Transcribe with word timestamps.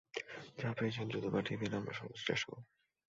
যা 0.59 0.69
পেয়েছেন 0.77 1.05
দ্রুত 1.07 1.25
পাঠিয়ে 1.33 1.59
দিন, 1.61 1.71
আমরা 1.75 1.93
সর্বোচ্চ 1.93 2.23
চেষ্টা 2.27 2.47
করব! 2.47 2.63